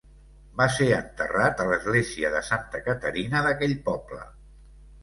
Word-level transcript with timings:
Va 0.61 0.65
ser 0.77 0.87
enterrat 0.99 1.61
a 1.65 1.67
l'església 1.73 2.33
de 2.37 2.43
Santa 2.51 2.83
Caterina 2.89 3.47
d'aquell 3.51 3.79
poble. 3.93 4.27